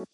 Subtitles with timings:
[0.00, 0.06] สวั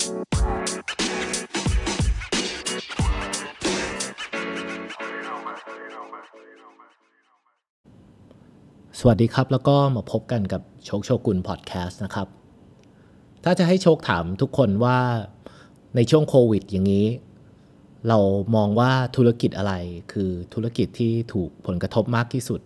[9.14, 12.29] สดีครับ แล้วก็มาพบกันกับโชคโชกุนพอดแคสต์นะครับ
[13.45, 14.99] ถ้าจะให้โชคถามทุกคนว่า
[15.96, 17.06] ในช่วงโควิดอย่างนี้
[18.09, 18.18] เรา
[18.56, 19.74] มองว่าธุรกิจอะไร
[20.12, 22.60] คือธุรกิจที่ถูกผลกระทบมากที่สุด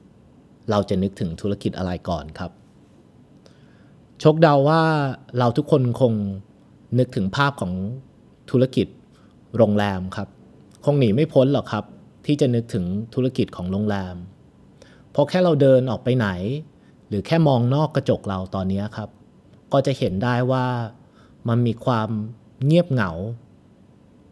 [0.70, 2.50] เราจะนึกถึงธุรกิจอะไรก่อนครับ
[4.20, 4.82] โชคเดาว่า
[5.38, 6.14] เราทุกคนคง
[6.98, 7.72] นึกถึงภาพของ
[8.50, 8.86] ธุรกิจ
[9.56, 10.28] โรงแรมครับ
[10.84, 11.84] คงหนีไม่พ้นหรอกครับ
[12.26, 14.14] ที่จะนึกถึงธุรกิจของโรงแรม
[15.14, 16.28] พอแค่เราเดินออกไปไหน
[17.08, 19.08] หรือแค่มองนอกกระจกเราตอนนี้ครับ
[19.72, 20.66] ก็จะเห็นได้ว่า
[21.48, 22.08] มันมีความ
[22.64, 23.10] เงียบเหงา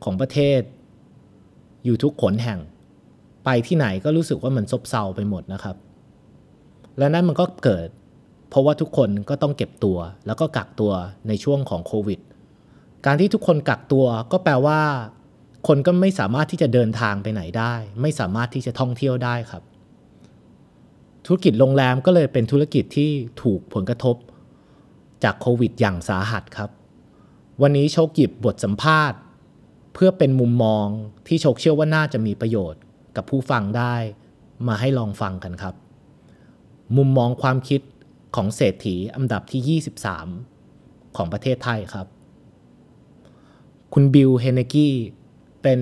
[0.05, 0.61] ของประเทศ
[1.85, 2.61] อยู่ทุกขนแห่ง
[3.45, 5.77] ไปที่ไหนก็รู้สึกว่ามันซบเซาไปหมดนะครับ
[6.99, 7.88] และนั่นมันก็เกิด
[8.51, 10.93] เพราะว่าทุกคนก็ต้องเก็บตัว แล้วก็กักตัว
[11.29, 12.21] ในช่วงของโควิด
[13.07, 14.80] การที่ทุกคนกักตัวก็แปลว่า
[15.69, 19.63] คนก็ไม่สามารถที่จะเดินทางไปไหนได้ ไม่สามารถที่จะท่องเที่ยวได้ครับ
[21.26, 23.10] ธุรกิจโรงแรมก็เลยเป็นธุรกิจที่
[23.43, 24.16] ถูกผลกระทบ
[25.24, 26.71] จากโควิดอย่างสาหัสครับ
[27.63, 29.19] วันนี้โชคหยิบบทสัมภาษณ์
[29.95, 30.87] เพื่อเป็นมุมมอง
[31.26, 32.80] ที่โชคเชื่อว่าน่าจะมีประโยชน์
[33.16, 33.95] กับผู้ฟังได้
[34.69, 35.74] มาให้ลองฟังกันครับ
[36.96, 37.80] มุมมองความคิด
[38.37, 39.80] ของเศรษฐีอันดับที่
[40.49, 42.07] 23 ของประเทศไทยครับ
[43.95, 44.95] คุณบิลเฮเนกี้
[45.63, 45.81] เป็น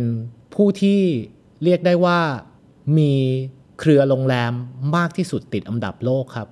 [0.54, 1.00] ผู้ที่
[1.62, 2.20] เรียกได้ว่า
[2.98, 3.12] มี
[3.78, 4.52] เครือโรงแรม
[4.96, 6.48] มากที่สุดติดอันดับโลกครับ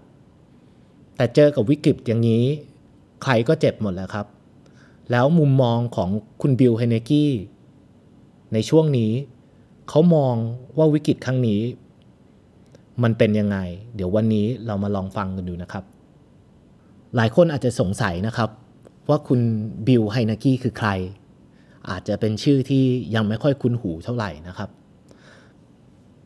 [1.16, 2.44] แต่เจอกับวิกฤตอย่างนี้
[3.22, 4.26] ใครก็เจ็บหมดแล้วครับ
[5.10, 6.10] แล้วมุมมองของ
[6.42, 7.32] คุณ Bill Heinecke
[8.52, 9.12] ในช่วงนี้
[9.88, 10.34] เขามอง
[10.78, 11.60] ว่าวิกฤตครั้งนี้
[13.02, 13.58] มันเป็นยังไง
[13.94, 15.84] เดี๋ยววันนี้เรามาลองฟังกันดูนะครับ
[17.16, 18.50] หลายคนอาจจะสงสัยนะครับ
[19.08, 19.40] ว่าคุณ
[19.86, 20.90] Bill Heinecke คือใคร
[21.90, 24.70] อาจจะเป็นชื่อที่ยังไม่ค่อยคุ้นหูเท่าไหร่นะครับ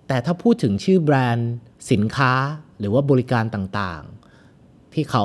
[0.09, 1.53] แต่ถ้าพูดถึงชื่อแบรนด์
[1.91, 2.33] สินค้า
[2.79, 5.25] หรือว่าบริการต่างๆ ที่เขา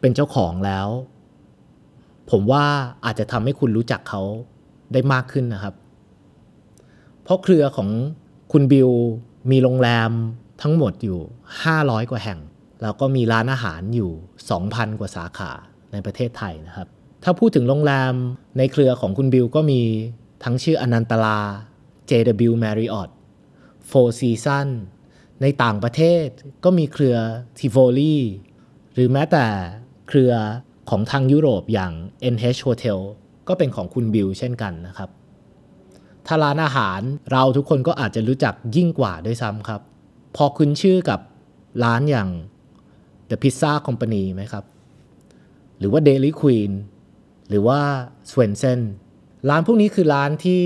[0.00, 0.88] เป็นเจ้าของแล้ว
[2.30, 2.64] ผมว่า
[3.04, 4.22] อาจจะทำให้คุณรู้จักเขา
[4.92, 5.74] ได้มากขึ้นนะครับ
[7.22, 7.88] เพราะเครือของ
[8.52, 8.90] คุณบิล
[9.50, 10.10] มีโรงแรม
[10.62, 11.18] ทั้งหมดอยู่
[11.66, 12.40] 500 กว่าแห่ง
[12.82, 14.10] แล้วก็มีร้านอาหารอยู่
[14.54, 15.50] 2,000 กว่าสาขา
[15.92, 16.88] ในประเทศไทยนะครับ
[17.24, 18.14] ถ้าพูดถึงโรงแรม
[18.58, 19.80] ในเครือของคุณบิลก็มี
[20.44, 21.40] ทั้งชื่ออนันตลา
[22.10, 23.10] JW Marriott
[23.90, 24.68] Four Season
[25.42, 26.26] ในต่างประเทศ
[26.64, 27.16] ก็มีเครือ
[27.58, 28.16] Tivoli
[28.94, 29.46] หรือแม้แต่
[30.08, 30.32] เครือ
[30.90, 31.92] ของทางยุโรปอย่าง
[32.34, 32.98] NH Hotel
[33.48, 35.10] ก็เป็นของคุณบิลเช่นกันนะครับ
[36.26, 37.00] ถ้าร้านอาหาร
[37.32, 39.80] เราทุกคนก็อาจจะรู้จักยิ่งกว่าด้วยซ้ำครับ
[40.36, 41.20] พอคุ้นชื่อกับ
[41.84, 42.28] ร้านอย่าง
[43.30, 44.64] The Pizza Company ไหมครับ
[45.78, 46.72] หรือว่า Daily Queen
[47.52, 47.80] หรือว่า
[48.30, 48.80] Swensen
[49.48, 50.62] ร้านพวกนี้คือร้านที่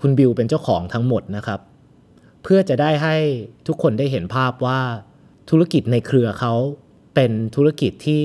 [0.00, 1.60] คุณบิลเป็นเจ้าของทั้งหมดนะครับ
[2.42, 3.16] เพื่อจะได้ให้
[3.66, 4.80] ทุกคนได้เห็นภาพว่า
[5.50, 6.54] ธุรกิจในเครือเขา
[7.14, 8.24] เป็นธุรกิจที่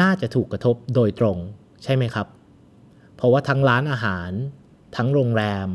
[0.00, 1.36] น่าจะถูกกระทบโดยตรง
[1.82, 2.26] ใช่ไหมครับ
[3.16, 4.30] เพราะว่าทั้งร้านอาหาร
[4.96, 5.68] ทั้งโรงแรม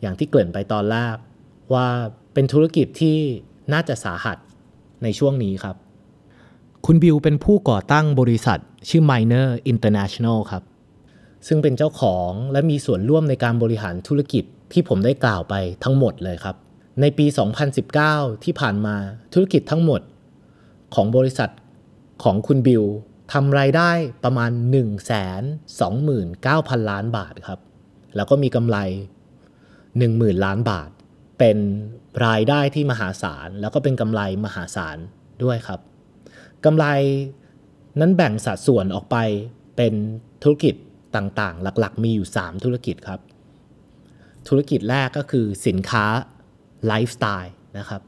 [0.00, 1.16] อย่างที่เกริ่นไปตอนแรก
[1.72, 1.86] ว่า
[2.34, 3.18] เป็นธุรกิจที่
[3.72, 4.38] น่าจะสาหัส
[5.02, 5.76] ในช่วงนี้ครับ
[6.86, 10.62] คุณบิวเป็นผู้ก่อตั้งบริษัทชื่อ Miner International ครับ
[11.46, 15.54] ซึ่งเป็นเจ้าของและมีส่วนร่วมในการบริหารธุรกิจที่ผมได้กล่าวไป
[15.84, 16.56] ทั้งหมดเลยครับ
[17.00, 17.26] ในปี
[17.84, 18.96] 2019 ที่ผ่านมา
[19.32, 20.00] ธุรกิจทั้งหมด
[20.94, 21.50] ของบริษัท
[22.22, 22.84] ของคุณบิล
[23.32, 23.90] ทำรายได้
[24.24, 24.50] ประมาณ
[25.70, 27.60] 129,000 ล้านบาทครับ
[28.16, 28.78] แล้วก็มีกำไร
[29.80, 30.90] 10,000 ล้านบาท
[31.38, 31.58] เป็น
[32.26, 34.98] รายได้ที่มหาศาล แล้วก็เป็นกำไรมหาศาล
[35.44, 35.80] ด้วยครับ
[36.64, 36.86] กำไร
[38.00, 39.16] นั้นแบ่งสัดส่วนออกไป
[39.76, 39.94] เป็น
[40.42, 40.74] ธุรกิจ
[41.16, 43.20] ต่างๆ หลักๆ มีอยู่ 3 ธุรกิจครับ
[44.48, 46.04] ธุรกิจแรกก็คือสินค้า
[46.86, 48.02] ไลฟ์สไตล์นะครับ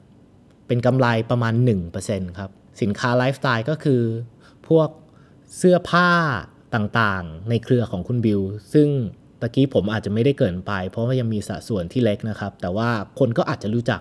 [0.66, 1.54] เป็นกำไรประมาณ
[1.96, 2.50] 1%ครับ
[2.82, 4.02] สินค้าไลฟ์สไตล์ก็คือ
[4.68, 4.88] พวก
[5.56, 6.10] เสื้อผ้า
[6.74, 8.40] ต่างๆ ในเครือของคุณบิล
[8.72, 8.88] ซึ่ง
[9.40, 12.88] ตะกี้ผมอาจจะไม่ได้เกินไป เพราะว่ายังมีสัดส่วนที่เล็กนะครับ แต่ว่า
[13.18, 14.00] คนก็อาจจะรู้จัก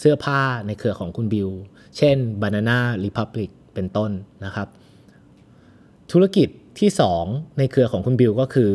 [0.00, 1.48] เสื้อผ้าในเครือของคุณบิล
[1.96, 4.10] เช่น Banana Republic เป็นต้น
[4.44, 4.68] นะครับ
[6.12, 6.48] ธุรกิจ
[6.80, 6.90] ที่
[7.24, 8.72] 2 ในเครือของคุณบิลก็คือ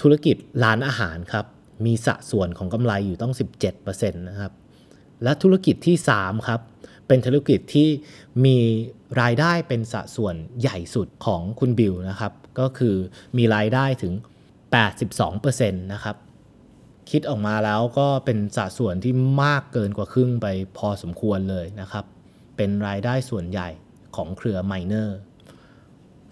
[0.00, 1.46] ธุรกิจร้านอาหารครับ
[1.86, 3.32] มีสัดส่วนของกำไรอยู่ต้อง
[3.74, 4.52] 17%นะครับ
[5.22, 6.60] และธุรกิจที่ 3 ครับ
[7.08, 7.88] เป็นธุรกิจที่
[8.44, 8.58] มี
[9.20, 12.96] รายได้เป็นสัดส่วนใหญ่สุดของคุณบิลนะครับ ก็คือ
[13.36, 14.12] มีรายได้ถึง
[14.92, 16.16] 82%นะครับ
[17.10, 20.46] คิดออกมาแล้วก็เป็นสัดส่วนที่มากเกินกว่าครึ่งไป
[20.78, 22.04] พอสมควรเลยนะครับ
[22.56, 23.68] เป็นรายได้ส่วนใหญ่
[24.16, 25.18] ของเครือไมเนอร์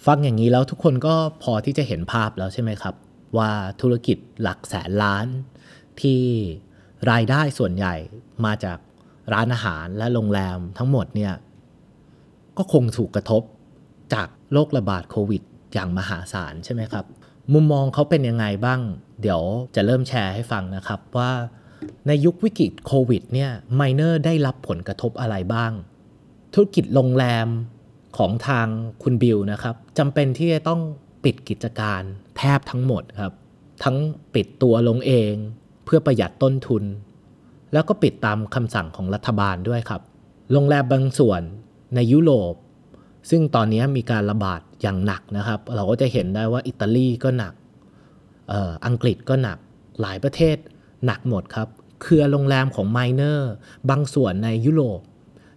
[0.07, 2.95] ฟังอย่างนี้แล้วทุกคนก็พอที่จะเห็นภาพแล้วใช่ไหมครับ
[3.39, 5.27] ว่าธุรกิจหลักแสนล้าน
[6.01, 6.23] ที่
[7.11, 7.95] รายได้ส่วนใหญ่
[8.45, 8.79] มาจาก
[9.33, 11.35] ร้านอาหารและโรงแรมทั้งหมดเนี่ย
[12.57, 13.43] ก็คงถูกกระทบ
[14.15, 15.43] จากโรคระบาดโควิด
[15.73, 17.05] อย่างมหาศาลใช่ไหมครับ
[17.53, 18.81] มุมมองเขาเป็นยังไงบ้าง
[19.21, 19.43] เดี๋ยว
[19.75, 21.31] จะเริ่มแชร์ให้ฟังนะครับว่า
[22.07, 25.73] ในยุควิกฤตโควิดเนี่ยไมเนอร์ได้รับผลกระทบอะไรบ้าง
[26.55, 27.49] ธุรกิจโรงแรม
[28.17, 28.67] ของทาง
[29.03, 30.81] คุณบิลนะครับจำเป็นที่จะต้อง
[31.25, 32.03] ปิดกิจการ
[32.37, 33.33] แทบทั้งหมดครับ
[33.85, 33.97] ทั้ง
[34.35, 35.33] ปิดตัวลงเอง
[35.85, 36.85] เพื่อประหยัดต้นทุน
[37.73, 40.03] แล้วก็ปิดตามคำสั่งของรัฐบาลด้วยครับ
[40.53, 41.43] โรงแรมบางส่วน
[41.95, 42.55] ในยุโรป
[43.31, 47.53] ซึ่งตอนนี้มีการระบาดอย่างหนักนะครับ เราก็จะเห็นได้ว่าอิตาลีก็หนัก
[48.53, 49.59] อออังกฤษก็หนัก
[50.01, 50.57] หลายประเทศ
[51.07, 51.69] หนักหมดครับ
[52.03, 53.53] เครือโรงแรมของไมเนอร์
[53.91, 55.01] บางส่วนในยุโรป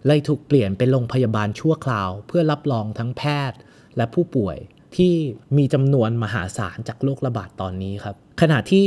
[0.06, 3.58] เลยถูกเปลี่ยนเป็นโรงพยาบาลชั่วคราว เพื่อรับรองทั้งแพทย์
[3.96, 4.56] และผู้ป่วย
[4.96, 5.12] ที่
[5.56, 8.86] มีจำนวนมหาศาลจากโรคระบาดตอนนี้ครับ ขณะที่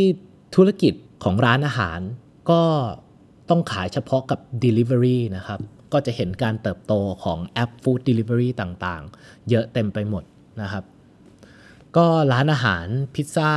[0.55, 0.93] ธุรกิจ
[1.23, 1.99] ของร้านอาหาร
[2.51, 2.61] ก็
[3.49, 5.59] ต้องขายเฉพาะกับ Delivery นะครับ
[5.93, 6.93] ก็จะเห็นการเติบโต
[7.23, 10.23] ของแอป Food Delivery ต่างๆ เยอะเต็มไปหมด
[10.61, 10.83] นะครับ
[11.97, 12.85] ก็ร้านอาหาร
[13.15, 13.53] พิซซ่า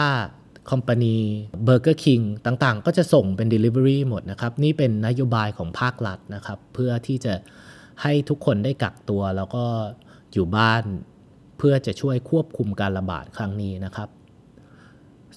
[0.71, 1.17] คอมปะนี
[1.65, 7.35] เบอร์เกอร์คิงต่างๆ ก็จะส่งเป็น Delivery หมดนะครับ นี่เป็นนโยบายของภาครัฐนะครับ เพื่อที่จะ
[8.03, 9.65] ให้ทุกคนได้กักตัวแล้วก็
[10.33, 10.83] อยู่บ้าน
[11.59, 14.09] เพื่อจะช่วยควบคุมการระบาดครั้งนี้นะครับ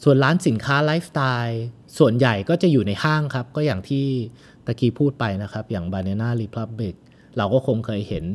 [0.03, 1.63] ส่วนร้านสินค้าไลฟ์สไตล์
[1.97, 4.06] ส่วนใหญ่ก็จะอยู่ในห้างครับ ก็อย่างที่
[4.65, 6.95] ตะกี้พูดไปนะครับ อย่าง Banana Republic
[7.38, 8.25] เราก็คงเคยเห็น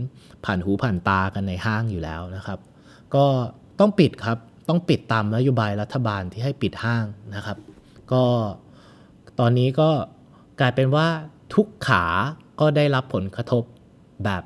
[0.45, 2.59] ผ่านหูผ่านตากันในห้างอยู่แล้วนะครับ
[3.15, 3.25] ก็
[3.81, 4.39] ต้องปิดครับ
[4.69, 7.05] ต้องปิดตามนโยบายรัฐบาลที่ให้ปิดห้าง
[7.35, 7.59] นะครับ
[8.13, 8.25] ก็
[9.39, 9.91] ตอนนี้ก็
[10.61, 11.07] กลายเป็นว่า
[11.55, 12.05] ทุกขา
[12.61, 13.63] ก็ได้รับผลกระทบ
[14.25, 14.43] แบบ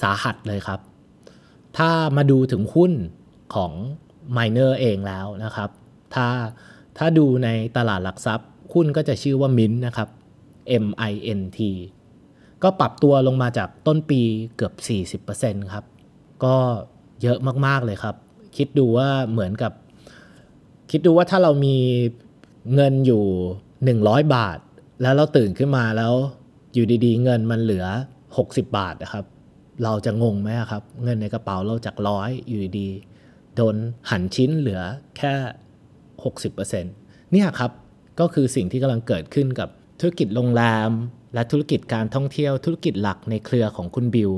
[0.00, 0.80] สาหัสเลยครับ
[1.76, 2.92] ถ้ามาดูถึงหุ้น
[3.54, 3.72] ของ
[4.36, 5.70] Miner เองแล้วนะครับ
[6.14, 6.26] ถ้า
[6.98, 10.08] ถ้าดูในตลาดหลักทรัพย์หุ้นก็จะชื่อว่า Mint นะครับ
[10.84, 11.58] M I N T
[12.62, 14.20] ก็ปรับตัวลงมาจากต้นปี
[14.56, 14.72] เกือบ
[15.22, 15.84] 40%ครับ
[16.44, 16.56] ก็
[17.22, 18.16] เยอะมาก ๆ เลยครับ
[18.56, 19.72] คิดดูว่าเหมือนกับ
[20.90, 21.76] คิดดูว่าถ้าเรามี
[22.74, 23.24] เงินอยู่
[23.78, 24.58] 100 บาท
[25.02, 26.14] แล้วเราตื่นขึ้นมาแล้ว
[26.74, 27.86] อยู่ดีๆ เงินมันเหลือ
[28.30, 29.24] 60 บาทนะครับ
[29.84, 32.90] เราจะงงไหมครับ เงินในกระเป๋าเราจากร้อยอยู่ดี
[33.56, 33.76] โดน
[34.10, 34.80] หันชิ้นเหลือ
[35.16, 35.32] แค่
[36.12, 36.58] 60%
[37.32, 37.70] เนี่ยครับ
[38.20, 39.68] ก็คือสิ่งที่กำลังเกิดขึ้นกับ
[40.00, 40.90] ธุรกิจโรงแรม
[41.34, 44.32] และธุรกิจการท่องเที่ยวธุรกิจหลักในเครือของคุณบิว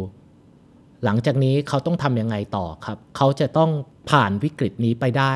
[1.04, 3.70] หลังจากนี้เขาต้องทำยังไงต่อครับ เขาจะต้อง
[4.10, 5.34] ผ่านวิกฤตนี้ไปได้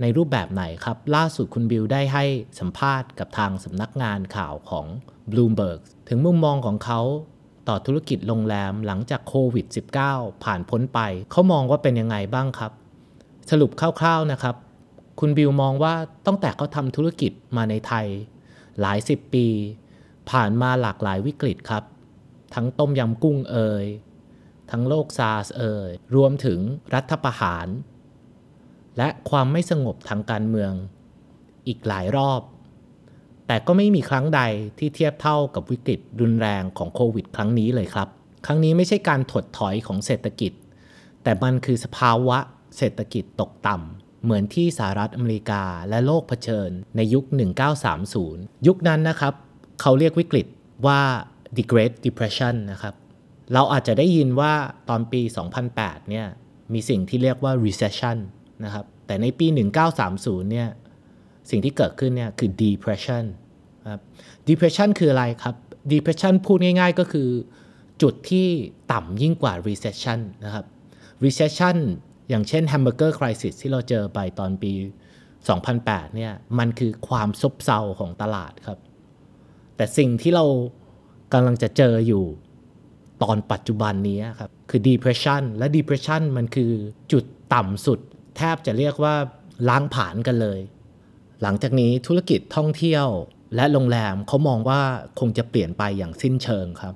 [0.00, 2.24] ในรูปแบบไหนครับ ล่าสุดคุณบิลได้ให้
[2.60, 4.86] สัมภาษณ์กับทางสำนักงานข่าวของ
[5.30, 7.00] Bloomberg ถึงมุมมองของเขา
[7.68, 9.66] ต่อธุรกิจโรงแรมหลังจากโควิด
[10.06, 11.00] -19 ผ่านพ้นไป
[11.30, 12.72] เขามองว่าเป็นยังไงบ้างครับ
[13.50, 14.56] สรุปคร่าวๆนะครับ
[15.20, 15.94] คุณบิลมองว่า
[16.26, 18.06] ตั้งแต่เขาทำธุรกิจมาในไทย
[18.80, 19.46] หลายสิบปี
[20.30, 21.84] ผ่านมาหลากหลายวิกฤตครับ
[22.54, 23.84] ทั้งต้มยำกุ้งเอ่ย
[24.70, 26.60] ทั้งโลกซาร์สเอ่ยรวมถึง
[26.94, 27.66] รัฐประหาร
[28.98, 30.72] และความไม่สงบทางการเมือง
[31.66, 32.40] อีกหลายรอบ
[33.46, 34.42] แต่ก็ไม่มีครั้งใด
[34.78, 38.08] ที่เทียบเท่ากับวิกฤตรุนแรงของโควิด ครั้งนี้เลยครับ
[38.46, 40.52] ครั้งนี้ไม่ใช่การถดถอยของเศรษฐกิจ
[41.22, 42.38] แต่มันคือสภาวะ
[42.76, 47.24] เศรษฐกิจตกต่ำเหมือนที่สหรัฐอเมริกาและโลกเผชิญในยุค
[47.96, 49.34] 1930 ยุคนั้นนะครับ
[49.80, 50.46] เขาเรียกวิกฤต
[50.86, 51.00] ว่า
[51.56, 52.94] the Great Depression นะครับ
[53.52, 54.52] เราอาจจะได้ยินว่า
[54.88, 55.20] ตอนปี
[55.64, 56.26] 2008 เนี่ย
[56.72, 58.16] มีสิ่งที่เรียกว่า recession
[58.64, 59.46] นะครับ แต่ในปี
[59.98, 60.68] 1930 เนี่ย
[61.50, 63.24] สิ่งที่เกิดขึ้นเนี่ยคือ depression
[63.90, 64.02] ครับ
[64.48, 65.54] depression คืออะไรครับ
[65.92, 67.28] depression พูดง่ายๆก็คือ
[68.02, 68.46] จุดที่
[68.92, 70.64] ต่ำยิ่งกว่า recession นะครับ
[71.24, 71.76] recession
[72.28, 74.72] อย่างเช่น hamburger crisis ที่เราเจอไปตอนปี
[75.44, 78.78] 2008 เนี่ยมันคือความซบเซาของตลาดครับ
[79.76, 80.44] แต่สิ่งที่เรา
[81.32, 82.24] กำลังจะเจออยู่
[83.24, 86.72] ตอนปัจจุบันนี้ครับ คือ depression และ depression มันคือ
[87.12, 87.98] จุดต่ำสุด
[88.36, 89.14] แทบจะเรียกว่า
[89.68, 90.60] ล้างผ่านกันเลย
[91.42, 93.06] หลังจากนี้ธุรกิจท่องเที่ยว
[93.56, 94.80] และโรงแรมเขามองว่า
[95.18, 96.94] คงจะเปลี่ยนไปอย่างสิ้นเชิงครับ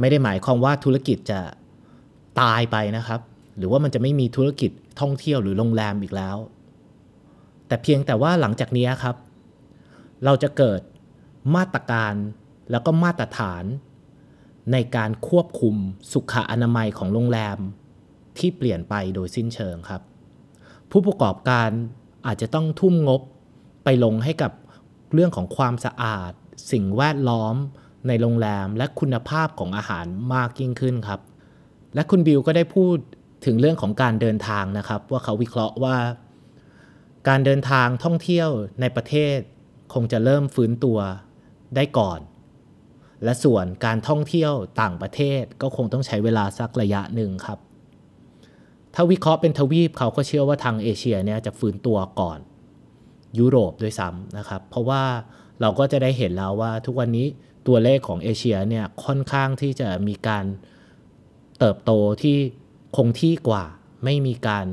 [0.00, 1.40] ไม่ได้หมายความว่าธุรกิจจะ
[2.40, 3.20] ตายไปนะครับ
[3.56, 4.70] หรือว่ามันจะไม่มีธุรกิจ
[5.00, 6.36] ท่องเที่ยวหรือโรงแรมอีกแล้ว
[7.66, 9.16] แต่เพียงแต่ว่าหลังจากนี้ครับ
[10.24, 10.80] เราจะเกิด
[11.56, 12.14] มาตรการ
[12.70, 13.64] แล้วก็มาตรฐาน
[14.72, 15.76] ในการควบคุม
[16.12, 17.58] สุขอนามัยของโรงแรม
[18.38, 20.02] ที่เปลี่ยนไปโดยสิ้นเชิงครับ
[20.90, 21.70] ผู้ประกอบการ
[22.26, 23.20] อาจจะต้องทุ่มงบ
[23.84, 24.52] ไปลงให้กับ
[25.14, 26.32] เรื่องของความสะอาด
[26.72, 27.54] สิ่งแวดล้อม
[28.08, 31.20] ในโรงแรมและคุณภาพของอาหารมากยิ่งขึ้นครับ
[31.94, 32.96] และคุณบิวก็ได้พูด
[33.44, 35.96] ถึงเรื่องของการเดินทางนะครับ ว่าเขาวิเคราะห์ว่า
[37.28, 38.50] การเดินทางท่องเที่ยว
[38.80, 39.36] ในประเทศ
[39.94, 40.98] คงจะเริ่มฟื้นตัว
[41.76, 42.18] ได้ก่อน
[43.24, 47.58] และส่วนการท่องเที่ยวต่างประเทศก็คงต้องใช้เวลาสักระยะหนึ่งครับ
[48.94, 52.38] ถ้าวิเคราะห์เป็นทวีปเขาก็เชื่อว่าทางเอเชียเนี่ยจะฟื้นตัวก่อน
[53.38, 55.02] ยุโรปด้วยซ้ำนะครับ เพราะว่า
[55.60, 57.26] เราก็จะได้เห็นแล้วว่าทุกวันนี้
[57.68, 60.44] ตัวเลขของเอเชียเนี่ยค่อนข้างที่จะมีการ
[61.58, 61.90] เติบโต
[62.22, 62.36] ที่
[62.96, 63.64] คงที่กว่า
[64.04, 64.66] ไม่มีการ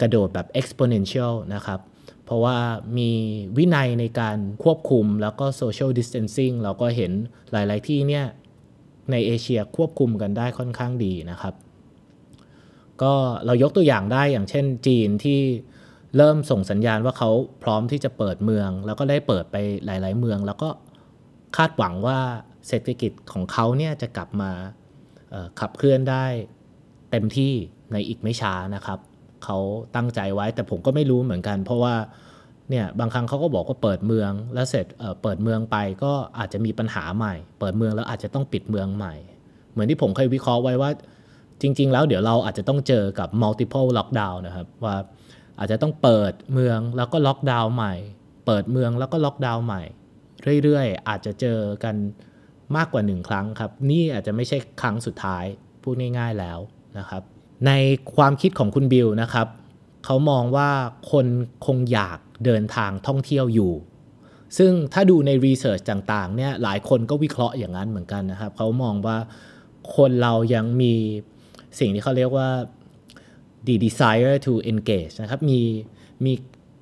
[0.00, 1.80] กระโดดแบบ exponential นะครับ
[2.32, 2.58] ราะว่า
[2.98, 3.10] มี
[3.56, 7.12] วินัยในการควบคุมแล้วก็ social distancing เราก็เห็น
[7.52, 8.26] หลาย ๆ ที่เนี่ย
[9.10, 11.54] ในเอเชียควบคุมกันได้ค่อนข้างดีนะครับ
[13.02, 13.14] ก็
[13.46, 15.40] เรายกตัวอย่างได้อย่างเช่นจีนที่
[16.16, 17.30] เริ่มส่งสัญญาณว่าเขา
[17.62, 20.68] พร้อมที่จะเปิดเมือง แล้วก็ได้เปิดไปหลาย ๆ เมือง แล้วก็
[21.56, 22.18] คาดหวังว่า
[22.68, 24.50] เศรษฐกิจของเขาเนี่ยจะกลับมา
[25.60, 26.24] ขับเคลื่อนได้
[27.10, 27.52] เต็มที่
[27.92, 28.98] ในอีกไม่ช้านะครับ
[29.44, 29.58] เขา
[29.96, 31.94] ตั้งใจไว้ แต่ผมก็ไม่รู้เหมือนกัน เพราะว่า
[32.70, 39.14] เนี่ยบางครั้งเขาก็บอกว่าเปิดเมือง แล้วเสร็จเเปิดเมืองไปก็อาจจะมีปัญหาใหม่ เปิดเมืองแล้วอาจจะต้องปิดเมืองใหม่
[39.72, 40.90] เหมือนที่ผมเคยวิเคราะห์ไว้ว่า
[41.62, 44.96] จริง ๆ แล้วเดี๋ยวเราอาจจะต้องเจอกับ multiple lockdown นะครับว่า
[45.58, 47.94] อาจจะต้องเปิดเมืองแล้วก็ล็อกดาวน์ใหม่
[48.46, 49.82] เปิดเมืองแล้วก็ล็อกดาวน์ใหม่
[50.62, 51.96] เรื่อยๆ อาจจะเจอกัน
[52.76, 55.44] มากกว่าหนึ่งครั้งครับ นี่อาจจะไม่ใช่ครั้งสุดท้าย
[55.82, 56.58] พูดง่าย ๆแล้ว
[56.98, 57.22] นะครับ
[57.66, 57.72] ใน
[58.16, 59.46] ความคิดของคุณบิลนะครับ
[60.04, 60.70] เขามองว่า
[61.10, 61.26] คน
[61.66, 63.72] คงอยากเดินทางท่องเที่ยวอยู่
[64.58, 69.16] ซึ่งถ้าดูในรีเสิร์ชต่างๆเนี่ยหลายคนก็วิเคราะห์อย่างนั้นเหมือนกันนะครับ เขามองว่า
[69.96, 70.94] คนเรายังมี
[71.78, 72.48] สิ่งที่เขาเรียกว่า
[73.66, 75.60] the desire to engage นะครับ มี
[76.24, 76.32] มี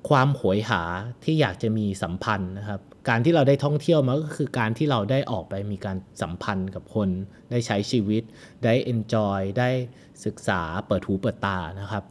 [0.09, 0.81] ความหวยหา
[1.23, 7.09] ที่อยากจะมีสัมพันธ์นะครับ การที่เราได้ท่องเที่ยวมันก็คือการที่เราได้ออกไปมีการสัมพันธ์กับคน
[7.51, 8.23] ได้ใช้ชีวิต
[8.63, 9.69] ได้ enjoy ได้
[10.25, 12.03] ศึกษาเปิดหูเปิดตานะครับ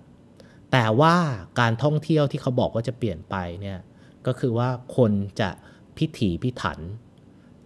[0.72, 1.16] แต่ว่า
[1.60, 3.78] การท่องเที่ยวที่เขาบอกว่าจะเปลี่ยนไปเนี่ย
[4.26, 5.50] ก็คือว่าคนจะ
[5.96, 6.78] พิถีพิถัน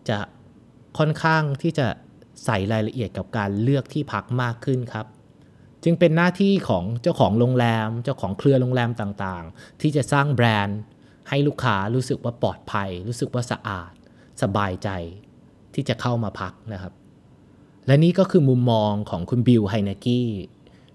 [0.08, 0.18] จะ
[0.98, 1.86] ค่อนข้างที่จะ
[2.44, 5.06] ใส่รายละเอียดกับการเลือกที่พักมากขึ้นครับ
[5.84, 10.78] จึงเป็นหน้าที่ของเจ้าของโรงแรม เจ้าของเครือโรงแรมต่างๆ ที่จะสร้างแบรนด์
[11.28, 13.92] ให้ลูกค้ารู้สึกว่าปลอดภัย รู้สึกว่าสะอาด
[14.42, 14.88] สบายใจ
[15.74, 16.92] ที่จะเข้ามาพักนะครับ
[17.86, 20.28] และนี่ก็คือมุมมองของคุณบิลไฮนากี้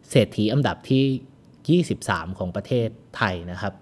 [0.10, 3.74] เศรษฐีอันดับที่ 23 ของประเทศไทยนะครับ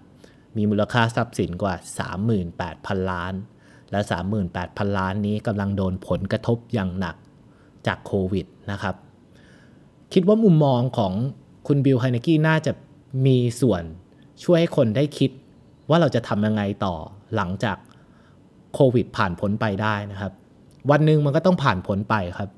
[0.56, 1.74] มีมูลค่าทรัพย์สินกว่า
[2.42, 3.34] 38,000 ล้าน
[3.90, 4.00] และ
[4.48, 7.16] 38,000 ล้านนี้กำลังโดนผลกระทบอย่างหนัก
[7.86, 8.94] จากโควิดนะครับ
[10.12, 11.12] คิดว่ามุมมองของ
[11.66, 12.72] คุณบิลไฮนกี้น่าจะ
[13.26, 13.82] มีส่วน
[14.42, 15.30] ช่วยให้คนได้คิด
[15.88, 16.94] ว่าเราจะทำยังไงต่อ
[17.36, 17.76] หลังจาก
[18.74, 20.32] โควิดผ่านพ้นไปได้นะครับ
[20.90, 22.50] วันหนึ่งมันก็ต้องผ่านพ้นไปครับ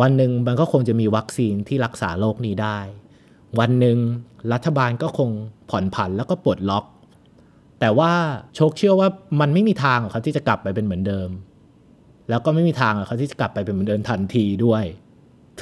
[0.00, 2.78] วันหนึ่งมันก็คงจะมีวัคซีนที่รักษาโรคนี้ได้
[3.58, 3.98] วันหนึ่ง
[4.52, 5.30] รัฐบาลก็คง
[5.70, 6.84] ผ่อนผันแล้วก็ปลดล็อก
[7.80, 8.12] แต่ว่า
[8.56, 9.08] โชคเชื่อว่า
[9.40, 11.30] มันไม่มีทางของเขาที่จะกลับไปเป็นเหมือนเดิม
[12.28, 14.84] แล้วก็ไม่มีทางของเขาที่จะกลับไปเป็นเหมือนเดิมทันทีด้วย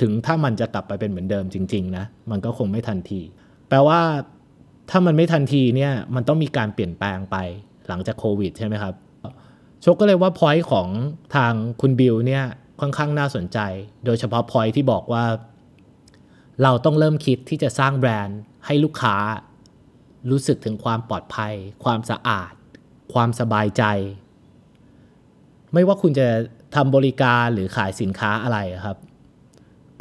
[0.01, 3.21] ถึงถ้ามันจะกลับไปเป็นเหมือนเดิมจริง ๆ นะ มันก็คงไม่ทันที
[3.69, 4.01] แปลว่า
[4.91, 7.37] ถ้ามันไม่ทันทีเนี่ยมันต้องมีการเปลี่ยนแปลงไป
[7.89, 8.95] หลังจากโควิดใช่ไหมครับ
[9.85, 10.89] โชคก็เลยว่า point ของ
[11.35, 12.45] ทางคุณบิลเนี่ย
[12.81, 13.59] ค่อนข้างน่าสนใจ
[14.05, 15.25] โดยเฉพาะ point ที่บอกว่า
[16.63, 19.17] เราต้องเริ่มคิดที่จะสร้างแบรนด์ให้ลูกค้า
[20.31, 21.55] รู้สึกถึงความปลอดภัย
[21.85, 22.53] ความสะอาด
[23.13, 23.85] ความสบายใจ
[25.73, 26.29] ไม่ว่าคุณจะ
[26.75, 28.97] ทำบริการหรือขายสินค้าอะไรครับ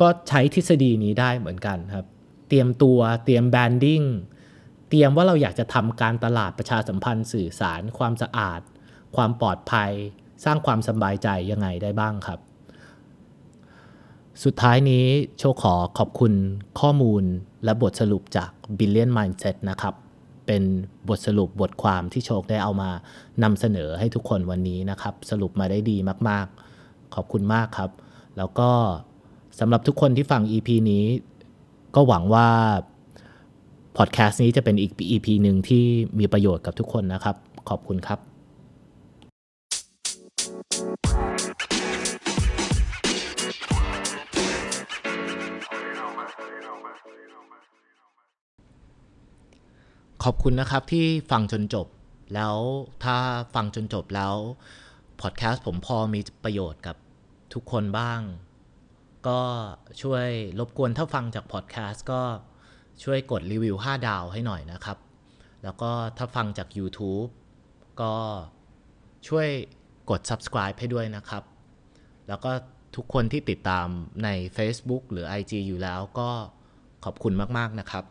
[0.01, 2.05] ก็ใช้ทฤษฎีนี้ได้เหมือนกันครับ
[2.48, 4.01] เตรียมตัวเตรียม branding
[4.89, 8.62] เตรียมว่าเราอยากจะทำการตลาดประชาสัมพันธ์สื่อสาร ความสะอาด
[9.15, 9.91] ความปลอดภัย
[10.46, 12.39] สร้างความสบายใจยังไงได้บ้างครับ
[14.43, 15.05] สุดท้ายนี้
[15.39, 16.34] โชคขอขอบคุณ
[16.79, 17.24] ข้อมูล
[17.63, 19.96] และบทสรุปจาก Billion Mindset นะครับ
[20.46, 20.63] เป็น
[21.10, 22.89] บทสรุปบทความที่โชคได้เอามา
[23.43, 25.98] นำเสนอให้ทุกคนวันนี้นะครับ สรุปมาได้ดี
[26.29, 27.91] มากๆ ขอบคุณมากครับ
[28.38, 28.69] แล้วก็
[29.60, 31.05] สำหรับทุกคนที่ฟัง EP นี้
[31.96, 32.48] ก็หวังว่า
[34.03, 35.86] พอดแคสต์นี้จะเป็นอีก EP หนึ่งที่
[36.20, 37.36] มีประโยชน์กับทุกคนนะครับ
[37.70, 38.20] ขอบคุณครับ
[50.24, 51.88] ขอบคุณนะครับที่ฟังจนจบ
[52.34, 52.56] แล้ว
[53.03, 53.18] ถ้า
[53.56, 54.36] ฟังจนจบแล้ว
[55.22, 56.96] พอดแคสต์ผมพอมีประโยชน์กับ
[57.53, 58.20] ทุกคนบ้าง
[59.27, 59.41] ก็
[60.01, 60.27] ช่วย
[60.60, 62.22] รบกวนถ้าฟังจากพอดแคสต์ก็
[63.03, 64.98] ช่วยกดรีวิว 5 ดาวให้หน่อยนะครับ
[65.63, 67.29] แล้วก็ถ้าฟังจาก YouTube
[68.01, 68.13] ก็
[69.27, 69.48] ช่วย
[70.10, 71.44] กด subscribe ให้ด้วยนะครับ
[72.27, 72.51] แล้วก็
[72.96, 73.88] ทุกคนที่ติดตาม
[74.24, 76.29] ใน Facebook หรือ IG อยู่แล้วก็
[77.06, 78.03] ขอบคุณมาก ๆ นะครับ